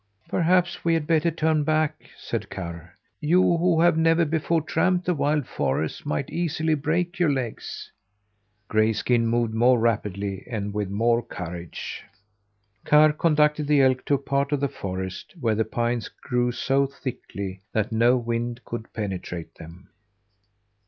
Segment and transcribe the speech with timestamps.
[0.29, 2.97] "Perhaps we had better turn back," said Karr.
[3.19, 7.91] "You, who have never before tramped the wild forest, might easily break your legs."
[8.67, 12.01] Grayskin moved more rapidly and with more courage.
[12.83, 16.87] Karr conducted the elk to a part of the forest where the pines grew so
[16.87, 19.91] thickly that no wind could penetrate them.